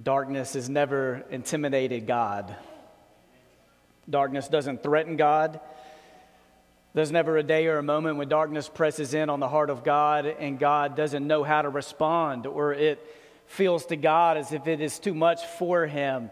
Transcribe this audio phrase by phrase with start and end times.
[0.00, 2.54] Darkness has never intimidated God.
[4.08, 5.60] Darkness doesn't threaten God.
[6.94, 9.84] There's never a day or a moment when darkness presses in on the heart of
[9.84, 13.04] God and God doesn't know how to respond or it
[13.46, 16.30] feels to God as if it is too much for him.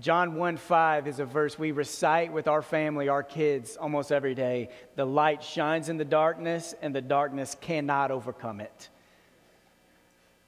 [0.00, 4.34] John 1 5 is a verse we recite with our family, our kids, almost every
[4.34, 4.70] day.
[4.96, 8.88] The light shines in the darkness, and the darkness cannot overcome it.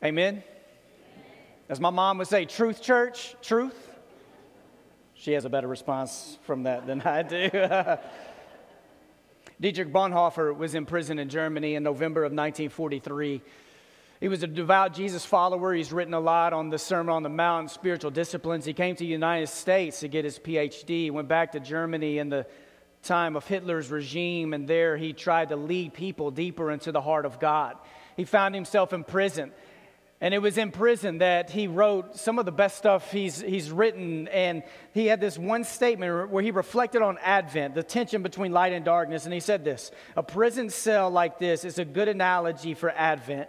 [0.05, 0.45] Amen?
[1.71, 3.77] As my mom would say, truth, church, truth.
[5.15, 7.49] She has a better response from that than I do.
[9.61, 13.41] Dietrich Bonhoeffer was in prison in Germany in November of 1943.
[14.19, 15.73] He was a devout Jesus follower.
[15.73, 18.65] He's written a lot on the Sermon on the Mount, spiritual disciplines.
[18.65, 21.13] He came to the United States to get his PhD.
[21.13, 22.49] Went back to Germany in the
[23.05, 27.27] time of Hitler's regime, and there he tried to lead people deeper into the heart
[27.27, 27.77] of God.
[28.17, 29.53] He found himself in prison.
[30.23, 33.71] And it was in prison that he wrote some of the best stuff he's, he's
[33.71, 34.29] written.
[34.29, 38.75] And he had this one statement where he reflected on Advent, the tension between light
[38.75, 39.25] and darkness.
[39.25, 43.49] And he said this A prison cell like this is a good analogy for Advent,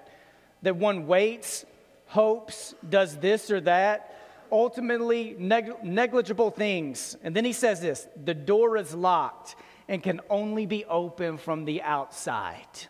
[0.61, 1.66] that one waits,
[2.05, 4.17] hopes, does this or that,
[4.50, 7.17] ultimately neg- negligible things.
[7.22, 9.58] And then he says this the door is locked
[9.89, 12.88] and can only be opened from the outside.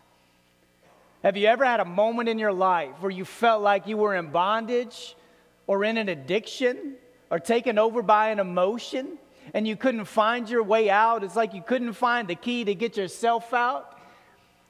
[1.22, 4.16] Have you ever had a moment in your life where you felt like you were
[4.16, 5.14] in bondage
[5.68, 6.94] or in an addiction
[7.30, 9.18] or taken over by an emotion
[9.54, 11.22] and you couldn't find your way out?
[11.22, 13.96] It's like you couldn't find the key to get yourself out.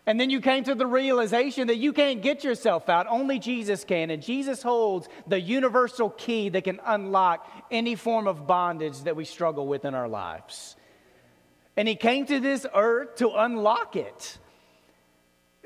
[0.05, 3.07] And then you came to the realization that you can't get yourself out.
[3.09, 4.11] Only Jesus can.
[4.11, 9.25] And Jesus holds the universal key that can unlock any form of bondage that we
[9.25, 10.77] struggle with in our lives.
[11.79, 14.39] And He came to this earth to unlock it.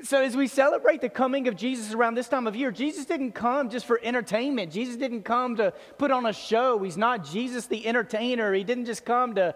[0.03, 3.31] So, as we celebrate the coming of Jesus around this time of year, Jesus didn't
[3.31, 4.71] come just for entertainment.
[4.71, 6.83] Jesus didn't come to put on a show.
[6.83, 8.53] He's not Jesus the entertainer.
[8.53, 9.55] He didn't just come to,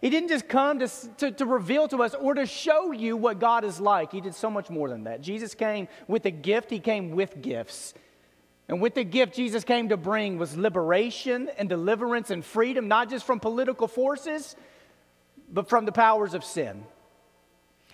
[0.00, 3.38] he didn't just come to, to, to reveal to us or to show you what
[3.38, 4.10] God is like.
[4.10, 5.20] He did so much more than that.
[5.20, 7.94] Jesus came with a gift, he came with gifts.
[8.66, 13.10] And with the gift Jesus came to bring was liberation and deliverance and freedom, not
[13.10, 14.56] just from political forces,
[15.48, 16.84] but from the powers of sin.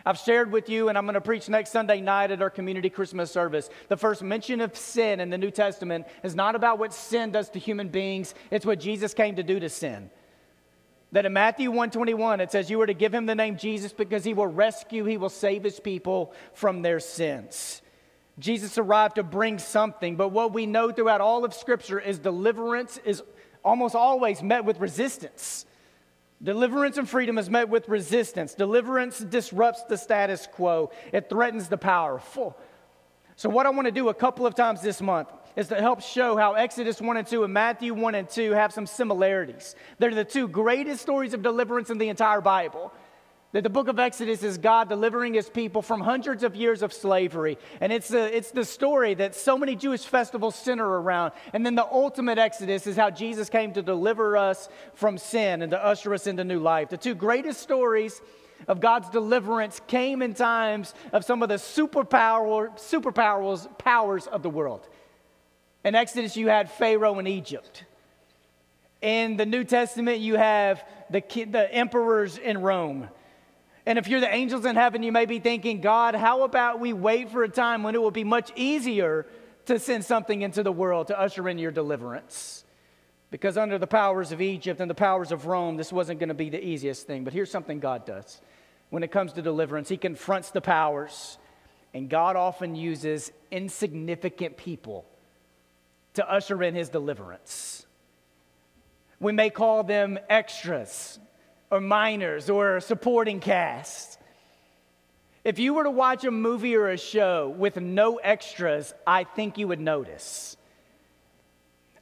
[0.07, 2.91] I've shared with you, and I'm going to preach next Sunday night at our community
[2.91, 3.71] Christmas service.
[3.89, 7.49] The first mention of sin in the New Testament is not about what sin does
[7.51, 10.11] to human beings, it's what Jesus came to do to sin.
[11.13, 14.25] That in Matthew 121, it says, You are to give him the name Jesus because
[14.25, 17.81] he will rescue, he will save his people from their sins.
[18.39, 22.99] Jesus arrived to bring something, but what we know throughout all of Scripture is deliverance
[23.05, 23.23] is
[23.65, 25.65] almost always met with resistance.
[26.45, 28.53] Deliverance and freedom is met with resistance.
[28.53, 32.57] Deliverance disrupts the status quo, it threatens the powerful.
[33.37, 36.03] So, what I want to do a couple of times this month is to help
[36.03, 39.75] show how Exodus 1 and 2 and Matthew 1 and 2 have some similarities.
[39.99, 42.93] They're the two greatest stories of deliverance in the entire Bible.
[43.55, 46.93] That the book of Exodus is God delivering his people from hundreds of years of
[46.93, 47.57] slavery.
[47.81, 51.35] And it's, a, it's the story that so many Jewish festivals center around.
[51.53, 55.71] And then the ultimate Exodus is how Jesus came to deliver us from sin and
[55.71, 56.89] to usher us into new life.
[56.89, 58.21] The two greatest stories
[58.67, 64.51] of God's deliverance came in times of some of the superpower, superpowers powers of the
[64.51, 64.89] world.
[65.85, 67.85] In Exodus, you had Pharaoh in Egypt.
[69.01, 73.09] In the New Testament, you have the, the emperors in Rome.
[73.87, 76.93] And if you're the angels in heaven, you may be thinking, God, how about we
[76.93, 79.27] wait for a time when it will be much easier
[79.67, 82.65] to send something into the world to usher in your deliverance?
[83.31, 86.35] Because under the powers of Egypt and the powers of Rome, this wasn't going to
[86.35, 87.25] be the easiest thing.
[87.25, 88.41] But here's something God does
[88.91, 91.37] when it comes to deliverance He confronts the powers,
[91.93, 95.05] and God often uses insignificant people
[96.15, 97.85] to usher in His deliverance.
[99.21, 101.19] We may call them extras
[101.75, 104.17] or minors or supporting cast.
[105.43, 109.59] If you were to watch a movie or a show with no extras, I think
[109.59, 110.57] you would notice.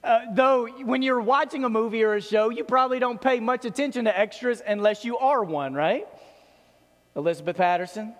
[0.04, 3.64] Uh, though, when you're watching a movie or a show, you probably don't pay much
[3.64, 6.06] attention to extras unless you are one, right?
[7.16, 8.14] Elizabeth Patterson?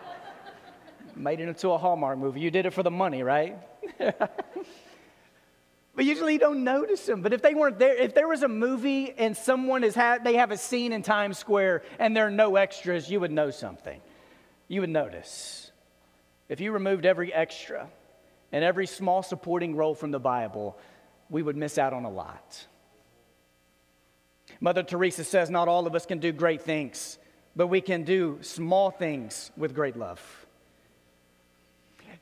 [1.16, 2.40] Made it into a Hallmark movie.
[2.40, 3.58] You did it for the money, right?
[5.94, 7.20] But usually you don't notice them.
[7.20, 10.34] But if they weren't there, if there was a movie and someone is ha- they
[10.34, 14.00] have a scene in Times Square and there are no extras, you would know something.
[14.68, 15.72] You would notice.
[16.48, 17.88] If you removed every extra
[18.52, 20.78] and every small supporting role from the Bible,
[21.28, 22.66] we would miss out on a lot.
[24.60, 27.18] Mother Teresa says not all of us can do great things,
[27.56, 30.39] but we can do small things with great love.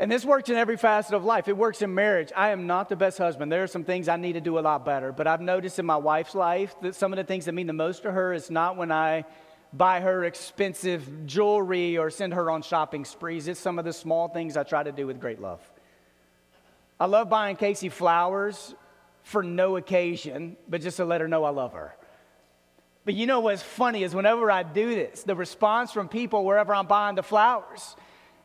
[0.00, 1.48] And this works in every facet of life.
[1.48, 2.30] It works in marriage.
[2.36, 3.50] I am not the best husband.
[3.50, 5.10] There are some things I need to do a lot better.
[5.10, 7.72] But I've noticed in my wife's life that some of the things that mean the
[7.72, 9.24] most to her is not when I
[9.72, 13.48] buy her expensive jewelry or send her on shopping sprees.
[13.48, 15.60] It's some of the small things I try to do with great love.
[17.00, 18.74] I love buying Casey flowers
[19.24, 21.94] for no occasion, but just to let her know I love her.
[23.04, 26.74] But you know what's funny is whenever I do this, the response from people wherever
[26.74, 27.96] I'm buying the flowers,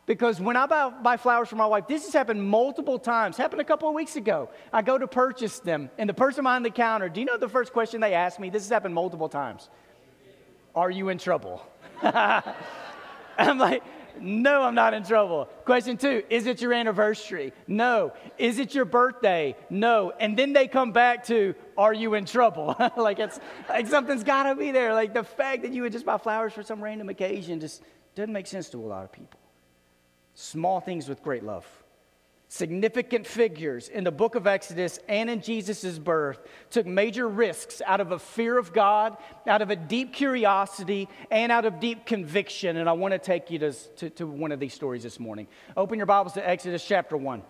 [0.05, 3.38] because when I buy, buy, flowers for my wife, this has happened multiple times.
[3.38, 4.50] Happened a couple of weeks ago.
[4.71, 7.47] I go to purchase them, and the person behind the counter, do you know the
[7.47, 8.50] first question they ask me?
[8.50, 9.69] This has happened multiple times.
[10.75, 11.65] Are you in trouble?
[12.01, 13.83] I'm like,
[14.19, 15.47] no, I'm not in trouble.
[15.65, 17.53] Question two, is it your anniversary?
[17.67, 18.13] No.
[18.38, 19.55] Is it your birthday?
[19.69, 20.11] No.
[20.19, 22.75] And then they come back to, are you in trouble?
[22.97, 23.39] like it's
[23.69, 24.94] like something's gotta be there.
[24.94, 27.81] Like the fact that you would just buy flowers for some random occasion just
[28.15, 29.39] doesn't make sense to a lot of people.
[30.35, 31.65] Small things with great love
[32.53, 36.39] significant figures in the book of Exodus and in Jesus' birth
[36.69, 41.51] took major risks out of a fear of God, out of a deep curiosity, and
[41.51, 42.77] out of deep conviction.
[42.77, 45.47] And I want to take you to, to, to, one of these stories this morning.
[45.75, 47.41] Open your Bibles to Exodus chapter 1.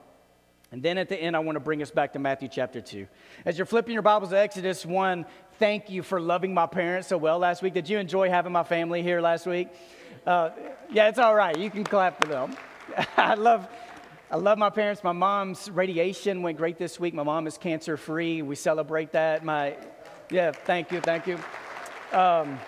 [0.72, 3.06] And then at the end, I want to bring us back to Matthew chapter 2.
[3.44, 5.26] As you're flipping your Bibles to Exodus 1,
[5.60, 7.74] thank you for loving my parents so well last week.
[7.74, 9.68] Did you enjoy having my family here last week?
[10.26, 10.52] Uh,
[10.94, 11.58] yeah, it's all right.
[11.60, 12.56] You can clap for them.
[13.18, 13.68] I love
[14.34, 15.04] I love my parents.
[15.04, 17.14] My mom's radiation went great this week.
[17.14, 18.42] My mom is cancer free.
[18.42, 19.46] We celebrate that.
[19.46, 19.76] My,
[20.32, 21.36] yeah, thank you, thank you.
[22.12, 22.60] Um,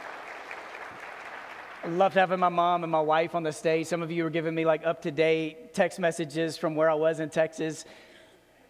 [1.83, 3.87] I loved having my mom and my wife on the stage.
[3.87, 6.93] Some of you were giving me like up to date text messages from where I
[6.93, 7.83] was in Texas.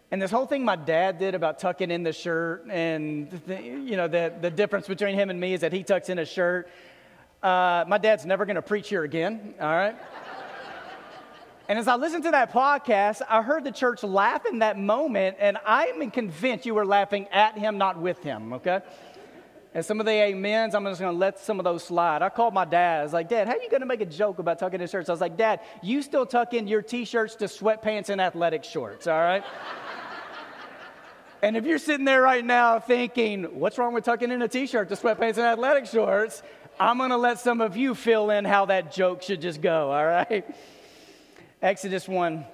[0.09, 3.97] And this whole thing my dad did about tucking in the shirt, and the, you
[3.97, 6.69] know, the, the difference between him and me is that he tucks in a shirt.
[7.43, 9.95] Uh, my dad's never going to preach here again, all right?
[11.67, 15.37] And as I listened to that podcast, I heard the church laugh in that moment,
[15.39, 18.81] and I'm convinced you were laughing at him, not with him, okay?
[19.73, 22.21] And some of the amens, I'm just gonna let some of those slide.
[22.21, 22.99] I called my dad.
[22.99, 25.09] I was like, Dad, how are you gonna make a joke about tucking in shirts?
[25.09, 28.63] I was like, Dad, you still tuck in your t shirts to sweatpants and athletic
[28.63, 29.43] shorts, all right?
[31.41, 34.67] and if you're sitting there right now thinking, What's wrong with tucking in a t
[34.67, 36.43] shirt to sweatpants and athletic shorts?
[36.79, 40.05] I'm gonna let some of you fill in how that joke should just go, all
[40.05, 40.45] right?
[41.61, 42.45] Exodus 1,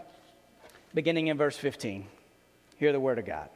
[0.93, 2.05] beginning in verse 15.
[2.77, 3.49] Hear the word of God.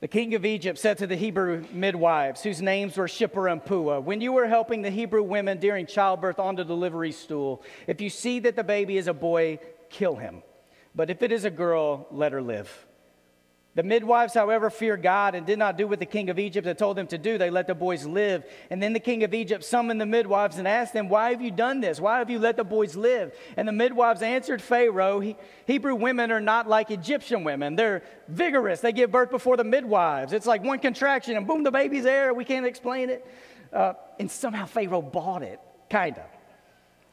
[0.00, 4.00] The king of Egypt said to the Hebrew midwives, whose names were Shiphrah and Puah,
[4.00, 8.10] When you are helping the Hebrew women during childbirth on the delivery stool, if you
[8.10, 9.60] see that the baby is a boy,
[9.90, 10.42] kill him.
[10.94, 12.86] But if it is a girl, let her live.
[13.78, 16.78] The midwives, however, feared God and did not do what the king of Egypt had
[16.78, 17.38] told them to do.
[17.38, 18.44] They let the boys live.
[18.70, 21.52] And then the king of Egypt summoned the midwives and asked them, Why have you
[21.52, 22.00] done this?
[22.00, 23.32] Why have you let the boys live?
[23.56, 25.22] And the midwives answered Pharaoh,
[25.64, 27.76] Hebrew women are not like Egyptian women.
[27.76, 28.80] They're vigorous.
[28.80, 30.32] They give birth before the midwives.
[30.32, 32.34] It's like one contraction and boom, the baby's there.
[32.34, 33.24] We can't explain it.
[33.72, 36.26] Uh, and somehow Pharaoh bought it, kind of.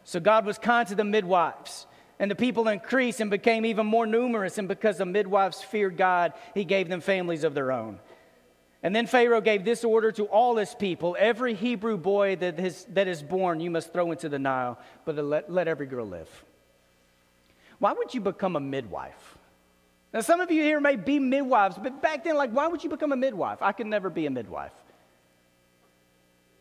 [0.04, 1.86] So God was kind to the midwives.
[2.20, 4.58] And the people increased and became even more numerous.
[4.58, 8.00] And because the midwives feared God, he gave them families of their own.
[8.82, 12.86] And then Pharaoh gave this order to all his people every Hebrew boy that is,
[12.90, 16.30] that is born, you must throw into the Nile, but let, let every girl live.
[17.80, 19.38] Why would you become a midwife?
[20.14, 22.90] Now, some of you here may be midwives, but back then, like, why would you
[22.90, 23.62] become a midwife?
[23.62, 24.72] I could never be a midwife.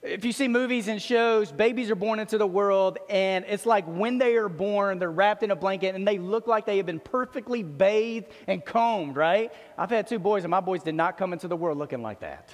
[0.05, 3.87] If you see movies and shows, babies are born into the world, and it's like
[3.87, 6.85] when they are born, they're wrapped in a blanket and they look like they have
[6.85, 9.51] been perfectly bathed and combed, right?
[9.79, 12.21] I've had two boys, and my boys did not come into the world looking like
[12.21, 12.51] that.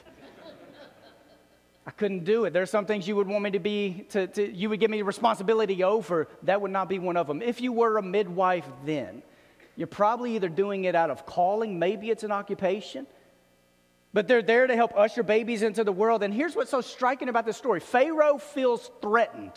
[1.84, 2.52] I couldn't do it.
[2.52, 5.02] There's some things you would want me to be, to, to, you would give me
[5.02, 6.28] responsibility over.
[6.44, 7.42] That would not be one of them.
[7.42, 9.24] If you were a midwife then,
[9.74, 13.08] you're probably either doing it out of calling, maybe it's an occupation
[14.12, 16.22] but they're there to help usher babies into the world.
[16.22, 19.52] And here's what's so striking about this story Pharaoh feels threatened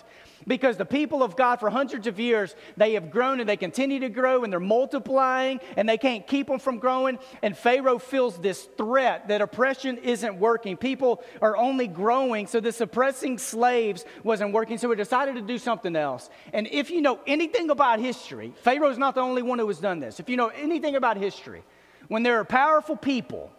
[0.45, 3.99] because the people of God, for hundreds of years, they have grown and they continue
[4.01, 7.17] to grow and they're multiplying and they can't keep them from growing.
[7.41, 10.77] And Pharaoh feels this threat that oppression isn't working.
[10.77, 15.57] People are only growing, so this oppressing slaves wasn't working, so he decided to do
[15.57, 16.29] something else.
[16.51, 19.99] And if you know anything about history, Pharaoh's not the only one who has done
[19.99, 20.19] this.
[20.19, 21.63] If you know anything about history,
[22.07, 23.51] when there are powerful people,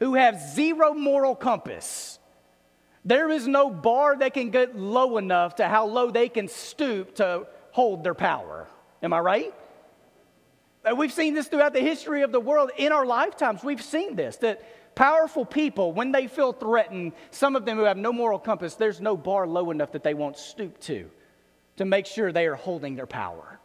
[0.00, 2.18] who have zero moral compass.
[3.04, 7.14] There is no bar that can get low enough to how low they can stoop
[7.16, 8.66] to hold their power.
[9.02, 9.54] Am I right?
[10.96, 13.62] We've seen this throughout the history of the world in our lifetimes.
[13.62, 17.98] We've seen this that powerful people, when they feel threatened, some of them who have
[17.98, 21.10] no moral compass, there's no bar low enough that they won't stoop to
[21.76, 23.59] to make sure they are holding their power.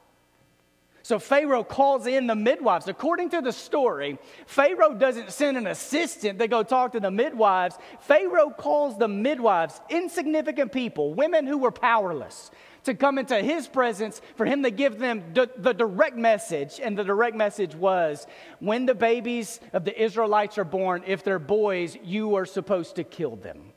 [1.05, 2.87] So Pharaoh calls in the midwives.
[2.87, 7.77] According to the story, Pharaoh doesn't send an assistant to go talk to the midwives.
[7.99, 12.49] Pharaoh calls the midwives, insignificant people, women who were powerless,
[12.85, 16.79] to come into his presence for him to give them the, the direct message.
[16.81, 18.25] And the direct message was
[18.57, 23.03] when the babies of the Israelites are born, if they're boys, you are supposed to
[23.03, 23.73] kill them.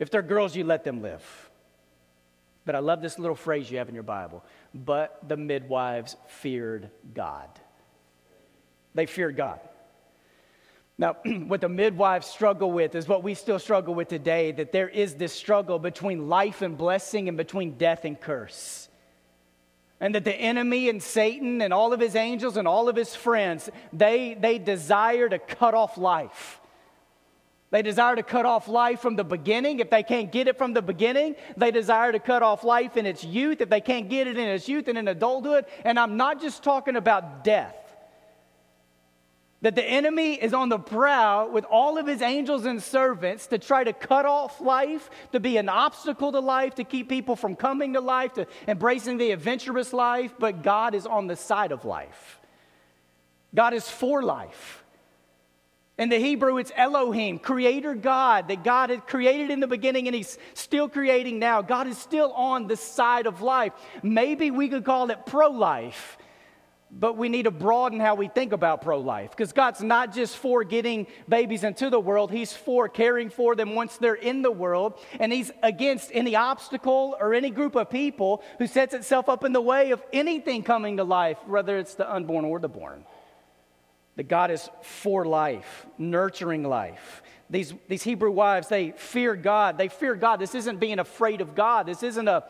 [0.00, 1.47] If they're girls, you let them live.
[2.68, 4.44] But I love this little phrase you have in your Bible.
[4.74, 7.48] But the midwives feared God.
[8.94, 9.60] They feared God.
[10.98, 14.86] Now, what the midwives struggle with is what we still struggle with today that there
[14.86, 18.90] is this struggle between life and blessing and between death and curse.
[19.98, 23.14] And that the enemy and Satan and all of his angels and all of his
[23.14, 26.57] friends, they, they desire to cut off life.
[27.70, 29.80] They desire to cut off life from the beginning.
[29.80, 33.04] If they can't get it from the beginning, they desire to cut off life in
[33.04, 33.60] its youth.
[33.60, 36.62] If they can't get it in its youth and in adulthood, and I'm not just
[36.62, 37.74] talking about death.
[39.60, 43.58] That the enemy is on the prowl with all of his angels and servants to
[43.58, 47.56] try to cut off life, to be an obstacle to life, to keep people from
[47.56, 51.84] coming to life, to embracing the adventurous life, but God is on the side of
[51.84, 52.40] life.
[53.52, 54.77] God is for life.
[55.98, 60.14] In the Hebrew, it's Elohim, creator God, that God had created in the beginning and
[60.14, 61.60] He's still creating now.
[61.60, 63.72] God is still on the side of life.
[64.04, 66.16] Maybe we could call it pro life,
[66.88, 70.36] but we need to broaden how we think about pro life because God's not just
[70.36, 74.52] for getting babies into the world, He's for caring for them once they're in the
[74.52, 75.00] world.
[75.18, 79.52] And He's against any obstacle or any group of people who sets itself up in
[79.52, 83.04] the way of anything coming to life, whether it's the unborn or the born
[84.18, 87.22] that God is for life, nurturing life.
[87.48, 89.78] These, these Hebrew wives, they fear God.
[89.78, 90.40] They fear God.
[90.40, 91.86] This isn't being afraid of God.
[91.86, 92.42] This isn't a,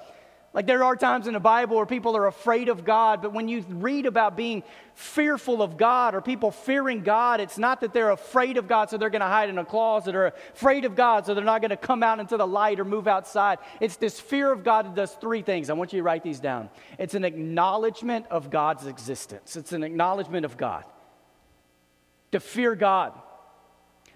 [0.55, 3.49] like there are times in the Bible where people are afraid of God, but when
[3.49, 4.63] you read about being
[4.95, 8.97] fearful of God or people fearing God, it's not that they're afraid of God so
[8.97, 11.69] they're going to hide in a closet or afraid of God so they're not going
[11.69, 13.59] to come out into the light or move outside.
[13.79, 15.69] It's this fear of God that does three things.
[15.69, 16.71] I want you to write these down.
[16.99, 20.85] It's an acknowledgement of God's existence, it's an acknowledgement of God.
[22.33, 23.13] To fear God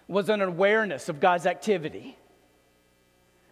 [0.09, 2.17] was an awareness of God's activity.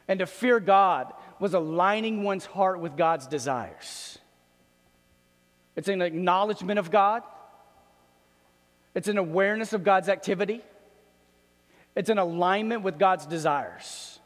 [0.06, 4.18] And to fear God was aligning one's heart with God's desires.
[5.76, 7.22] It's an acknowledgement of God,
[8.94, 10.60] it's an awareness of God's activity,
[11.94, 14.18] it's an alignment with God's desires.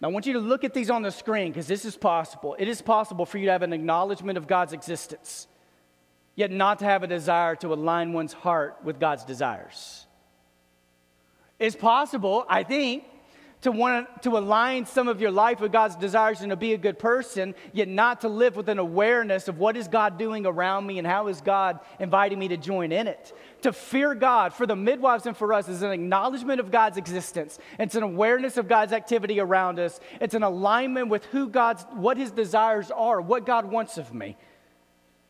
[0.00, 2.54] Now, I want you to look at these on the screen because this is possible.
[2.56, 5.48] It is possible for you to have an acknowledgement of God's existence
[6.38, 10.06] yet not to have a desire to align one's heart with God's desires.
[11.58, 13.02] It's possible, I think,
[13.62, 16.78] to want to align some of your life with God's desires and to be a
[16.78, 20.86] good person, yet not to live with an awareness of what is God doing around
[20.86, 23.32] me and how is God inviting me to join in it.
[23.62, 27.58] To fear God for the midwives and for us is an acknowledgement of God's existence.
[27.80, 29.98] It's an awareness of God's activity around us.
[30.20, 34.36] It's an alignment with who God's what his desires are, what God wants of me.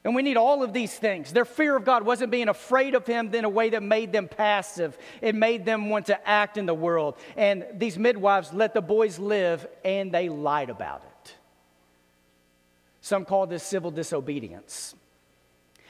[0.08, 1.34] And we need all of these things.
[1.34, 4.26] Their fear of God wasn't being afraid of Him in a way that made them
[4.26, 4.96] passive.
[5.20, 7.18] It made them want to act in the world.
[7.36, 11.34] And these midwives let the boys live, and they lied about it.
[13.02, 14.94] Some call this civil disobedience.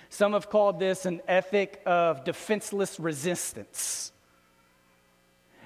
[0.09, 4.11] Some have called this an ethic of defenseless resistance.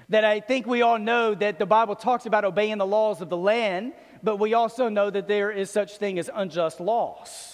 [0.09, 3.29] That I think we all know that the Bible talks about obeying the laws of
[3.29, 7.52] the land, but we also know that there is such thing as unjust laws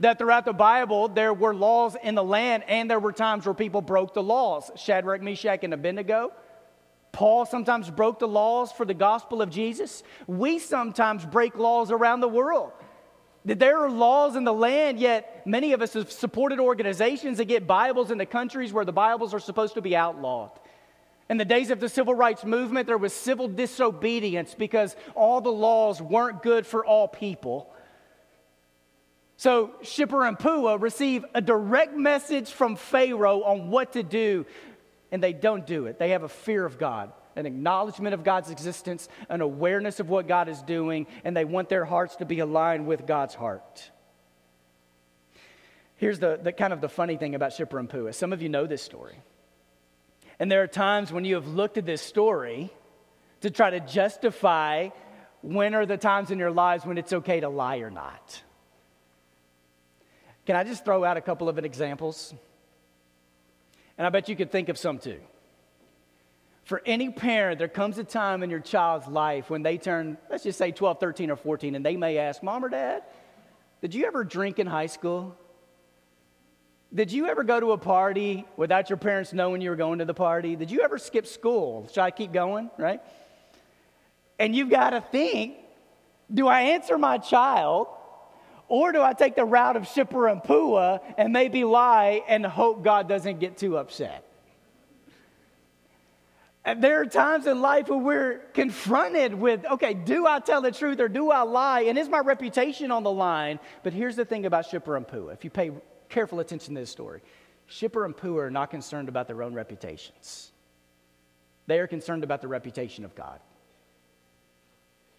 [0.00, 3.54] that throughout the Bible there were laws in the land and there were times where
[3.54, 4.70] people broke the laws.
[4.76, 6.32] Shadrach, Meshach, and Abednego.
[7.12, 10.02] Paul sometimes broke the laws for the gospel of Jesus.
[10.26, 12.72] We sometimes break laws around the world.
[13.44, 17.46] That there are laws in the land, yet many of us have supported organizations that
[17.46, 20.50] get Bibles in the countries where the Bibles are supposed to be outlawed.
[21.30, 25.52] In the days of the civil rights movement, there was civil disobedience because all the
[25.52, 27.70] laws weren't good for all people.
[29.38, 34.46] So Shiphrah and Puah receive a direct message from Pharaoh on what to do,
[35.12, 35.96] and they don't do it.
[36.00, 40.26] They have a fear of God, an acknowledgement of God's existence, an awareness of what
[40.26, 43.92] God is doing, and they want their hearts to be aligned with God's heart.
[45.94, 48.12] Here's the, the kind of the funny thing about Shiphrah and Puah.
[48.14, 49.22] Some of you know this story.
[50.40, 52.70] And there are times when you have looked at this story
[53.42, 54.88] to try to justify
[55.42, 58.42] when are the times in your lives when it's okay to lie or not.
[60.48, 62.32] Can I just throw out a couple of examples?
[63.98, 65.20] And I bet you could think of some too.
[66.64, 70.44] For any parent, there comes a time in your child's life when they turn, let's
[70.44, 73.02] just say 12, 13, or 14, and they may ask, Mom or Dad,
[73.82, 75.36] Did you ever drink in high school?
[76.94, 80.06] Did you ever go to a party without your parents knowing you were going to
[80.06, 80.56] the party?
[80.56, 81.86] Did you ever skip school?
[81.88, 83.02] Should I keep going, right?
[84.38, 85.56] And you've got to think
[86.32, 87.88] do I answer my child
[88.68, 92.84] or do I take the route of Shiphrah and Puah and maybe lie and hope
[92.84, 94.24] God doesn't get too upset?
[96.64, 100.70] And there are times in life where we're confronted with, okay, do I tell the
[100.70, 101.82] truth or do I lie?
[101.82, 103.58] And is my reputation on the line?
[103.82, 105.32] But here's the thing about Shiphrah and Puah.
[105.32, 105.70] If you pay
[106.10, 107.22] careful attention to this story,
[107.70, 110.52] Shiphrah and Puah are not concerned about their own reputations.
[111.66, 113.40] They are concerned about the reputation of God.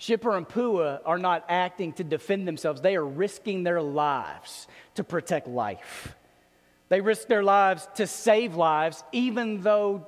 [0.09, 5.03] Shiphrah and Puah are not acting to defend themselves, they are risking their lives to
[5.03, 6.15] protect life.
[6.89, 10.07] They risk their lives to save lives, even though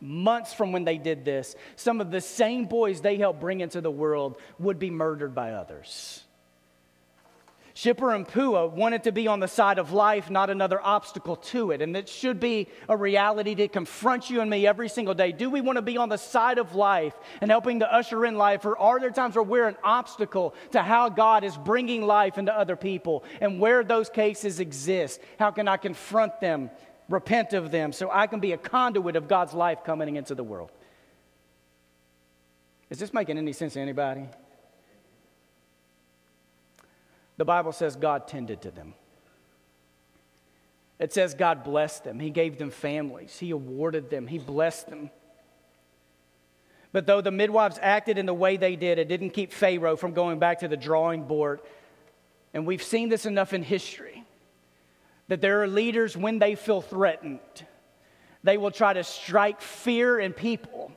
[0.00, 3.80] months from when they did this, some of the same boys they helped bring into
[3.80, 6.22] the world would be murdered by others.
[7.78, 11.70] Shiphrah and Puah wanted to be on the side of life, not another obstacle to
[11.70, 11.80] it.
[11.80, 15.30] And it should be a reality to confront you and me every single day.
[15.30, 18.36] Do we want to be on the side of life and helping to usher in
[18.36, 18.64] life?
[18.64, 22.52] Or are there times where we're an obstacle to how God is bringing life into
[22.52, 23.22] other people?
[23.40, 26.70] And where those cases exist, how can I confront them,
[27.08, 30.42] repent of them, so I can be a conduit of God's life coming into the
[30.42, 30.72] world?
[32.90, 34.26] Is this making any sense to anybody?
[37.38, 38.94] The Bible says God tended to them.
[40.98, 42.18] It says God blessed them.
[42.18, 43.38] He gave them families.
[43.38, 44.26] He awarded them.
[44.26, 45.10] He blessed them.
[46.92, 50.12] But though the midwives acted in the way they did, it didn't keep Pharaoh from
[50.12, 51.60] going back to the drawing board.
[52.52, 54.24] And we've seen this enough in history
[55.28, 57.38] that there are leaders when they feel threatened,
[58.42, 60.90] they will try to strike fear in people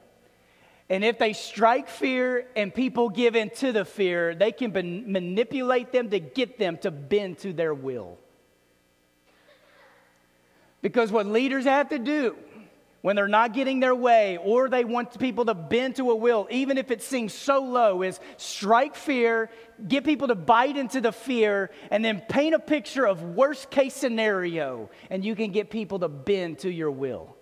[0.91, 4.73] and if they strike fear and people give in to the fear, they can
[5.09, 8.17] manipulate them to get them to bend to their will.
[10.81, 12.35] Because what leaders have to do
[12.99, 16.45] when they're not getting their way or they want people to bend to a will,
[16.51, 19.49] even if it seems so low, is strike fear,
[19.87, 23.93] get people to bite into the fear, and then paint a picture of worst case
[23.93, 27.37] scenario, and you can get people to bend to your will,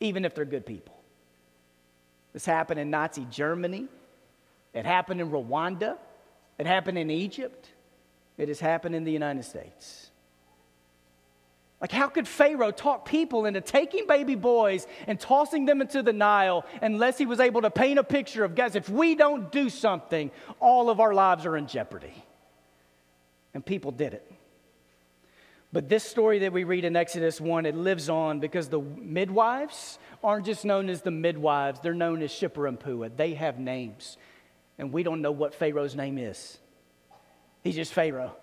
[0.00, 0.89] even if they're good people.
[2.32, 3.88] This happened in Nazi Germany.
[4.72, 5.96] It happened in Rwanda.
[6.58, 7.68] It happened in Egypt.
[8.38, 10.10] It has happened in the United States.
[11.80, 16.12] Like, how could Pharaoh talk people into taking baby boys and tossing them into the
[16.12, 19.70] Nile unless he was able to paint a picture of, guys, if we don't do
[19.70, 22.12] something, all of our lives are in jeopardy?
[23.54, 24.29] And people did it.
[25.72, 29.98] But this story that we read in Exodus 1, it lives on because the midwives
[30.22, 33.10] aren't just known as the midwives, they're known as Shiphrah and Puah.
[33.16, 34.18] They have names,
[34.78, 36.58] and we don't know what Pharaoh's name is.
[37.62, 38.34] He's just Pharaoh.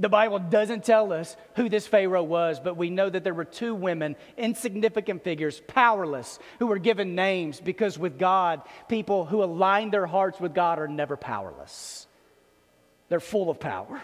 [0.00, 3.44] The Bible doesn't tell us who this Pharaoh was, but we know that there were
[3.44, 9.90] two women, insignificant figures, powerless, who were given names because with God, people who align
[9.90, 12.06] their hearts with God are never powerless.
[13.08, 14.00] They're full of power.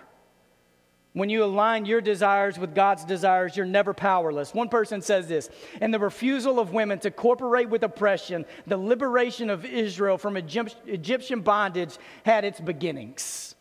[1.14, 4.52] When you align your desires with God's desires, you're never powerless.
[4.52, 5.48] One person says this,
[5.80, 11.40] and the refusal of women to cooperate with oppression, the liberation of Israel from Egyptian
[11.40, 13.54] bondage had its beginnings.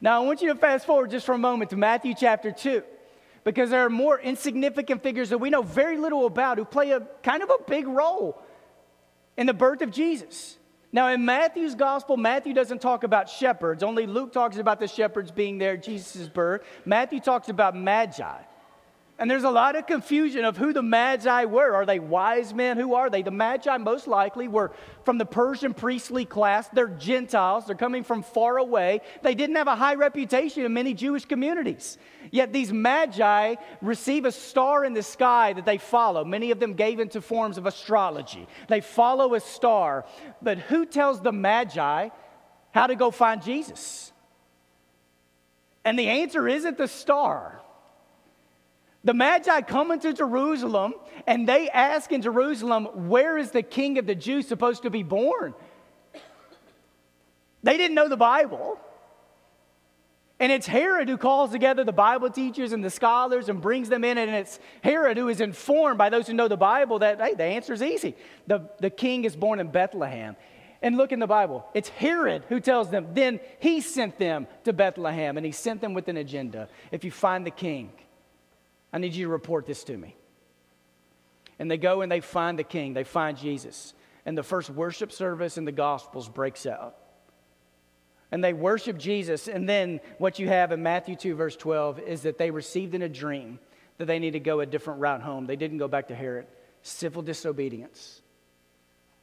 [0.00, 2.84] Now, I want you to fast forward just for a moment to Matthew chapter 2,
[3.42, 7.00] because there are more insignificant figures that we know very little about who play a
[7.24, 8.40] kind of a big role
[9.36, 10.58] in the birth of Jesus.
[10.94, 13.82] Now, in Matthew's gospel, Matthew doesn't talk about shepherds.
[13.82, 16.62] Only Luke talks about the shepherds being there at Jesus' birth.
[16.84, 18.42] Matthew talks about magi.
[19.16, 21.72] And there's a lot of confusion of who the Magi were.
[21.72, 22.76] Are they wise men?
[22.76, 23.22] Who are they?
[23.22, 24.72] The Magi, most likely, were
[25.04, 26.66] from the Persian priestly class.
[26.68, 29.02] They're Gentiles, they're coming from far away.
[29.22, 31.96] They didn't have a high reputation in many Jewish communities.
[32.32, 36.24] Yet these Magi receive a star in the sky that they follow.
[36.24, 38.48] Many of them gave into forms of astrology.
[38.66, 40.06] They follow a star.
[40.42, 42.08] But who tells the Magi
[42.72, 44.12] how to go find Jesus?
[45.84, 47.60] And the answer isn't the star.
[49.04, 50.94] The Magi come into Jerusalem
[51.26, 55.02] and they ask in Jerusalem, Where is the king of the Jews supposed to be
[55.02, 55.54] born?
[57.62, 58.78] They didn't know the Bible.
[60.40, 64.04] And it's Herod who calls together the Bible teachers and the scholars and brings them
[64.04, 64.18] in.
[64.18, 67.44] And it's Herod who is informed by those who know the Bible that, hey, the
[67.44, 68.16] answer is easy.
[68.46, 70.36] The, the king is born in Bethlehem.
[70.82, 71.64] And look in the Bible.
[71.72, 73.08] It's Herod who tells them.
[73.14, 76.68] Then he sent them to Bethlehem and he sent them with an agenda.
[76.90, 77.90] If you find the king,
[78.94, 80.16] I need you to report this to me.
[81.58, 83.92] And they go and they find the king, they find Jesus.
[84.24, 86.96] And the first worship service in the Gospels breaks out.
[88.30, 89.46] and they worship Jesus.
[89.48, 93.02] And then what you have in Matthew 2, verse 12, is that they received in
[93.02, 93.58] a dream
[93.98, 95.46] that they need to go a different route home.
[95.46, 96.46] They didn't go back to Herod.
[96.82, 98.22] Civil disobedience,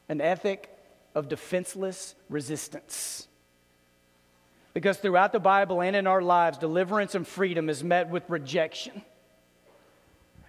[0.07, 0.69] an ethic
[1.13, 3.27] of defenseless resistance.
[4.73, 9.01] Because throughout the Bible and in our lives, deliverance and freedom is met with rejection.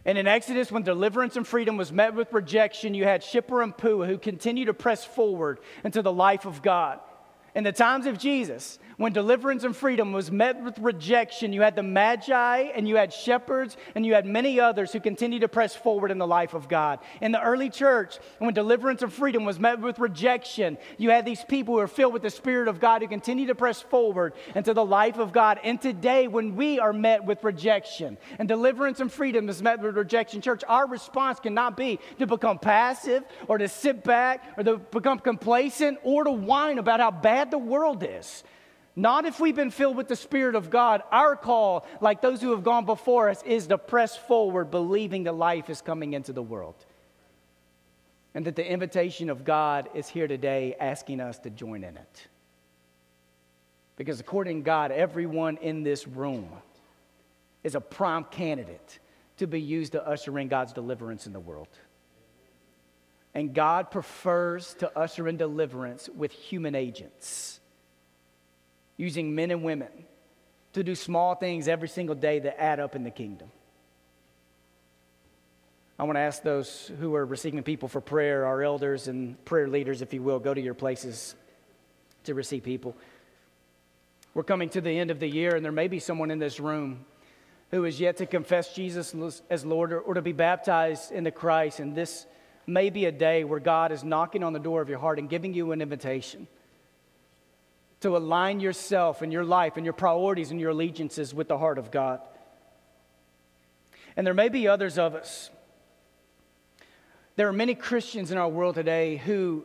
[0.05, 3.77] And in Exodus, when deliverance and freedom was met with rejection, you had Shiphrah and
[3.77, 6.99] Puah who continued to press forward into the life of God.
[7.55, 11.75] In the times of Jesus, when deliverance and freedom was met with rejection, you had
[11.75, 15.75] the Magi and you had shepherds and you had many others who continued to press
[15.75, 17.01] forward in the life of God.
[17.21, 21.43] In the early church, when deliverance and freedom was met with rejection, you had these
[21.43, 24.73] people who are filled with the Spirit of God who continue to press forward into
[24.73, 25.59] the life of God.
[25.65, 29.97] And today, when we are met with rejection and deliverance and freedom is met with
[29.97, 34.79] rejection, church, our response cannot be to become passive or to sit back or to
[34.79, 38.45] become complacent or to whine about how bad the world is.
[38.95, 41.03] Not if we've been filled with the Spirit of God.
[41.11, 45.35] Our call, like those who have gone before us, is to press forward, believing that
[45.35, 46.75] life is coming into the world.
[48.35, 52.29] And that the invitation of God is here today asking us to join in it.
[53.97, 56.49] Because according to God, everyone in this room
[57.63, 58.99] is a prime candidate
[59.37, 61.69] to be used to usher in God's deliverance in the world.
[63.35, 67.61] And God prefers to usher in deliverance with human agents,
[69.03, 69.89] using men and women
[70.73, 73.51] to do small things every single day that add up in the kingdom.
[75.99, 79.67] I want to ask those who are receiving people for prayer, our elders and prayer
[79.67, 81.35] leaders, if you will, go to your places
[82.25, 82.97] to receive people.
[84.35, 86.61] We're coming to the end of the year, and there may be someone in this
[86.61, 87.05] room
[87.73, 89.15] who is yet to confess Jesus
[89.51, 91.81] as Lord or, or to be baptized into Christ.
[91.81, 92.25] And this
[92.69, 95.29] may be a day where God is knocking on the door of your heart and
[95.29, 96.47] giving you an invitation
[98.03, 101.79] to align yourself and your life and your priorities and your allegiances with the heart
[101.79, 102.21] of God.
[104.17, 105.51] And there may be others of us.
[107.37, 109.65] There are many Christians in our world today who,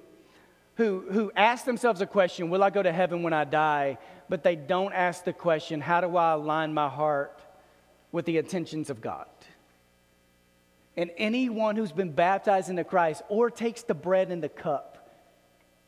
[0.75, 3.97] who, who ask themselves a question Will I go to heaven when I die?
[4.29, 7.39] But they don't ask the question How do I align my heart
[8.11, 9.27] with the intentions of God?
[10.95, 14.96] And anyone who's been baptized into Christ or takes the bread and the cup,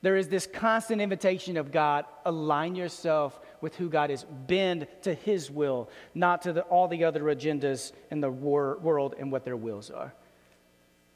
[0.01, 5.13] there is this constant invitation of God align yourself with who God is, bend to
[5.13, 9.43] His will, not to the, all the other agendas in the war, world and what
[9.43, 10.13] their wills are.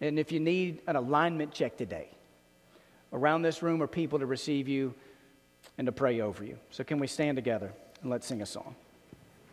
[0.02, 2.10] And if you need an alignment check today,
[3.13, 4.93] around this room are people to receive you
[5.78, 6.58] and to pray over you.
[6.72, 8.76] So, can we stand together and let's sing a song?